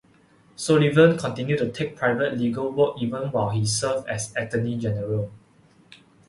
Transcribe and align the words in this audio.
Sullivan 0.55 1.15
continued 1.15 1.59
to 1.59 1.71
take 1.71 1.95
private 1.95 2.35
legal 2.35 2.71
work 2.71 2.95
even 2.99 3.29
while 3.31 3.51
he 3.51 3.63
served 3.67 4.07
as 4.09 4.33
attorney 4.35 4.75
general. 4.75 5.31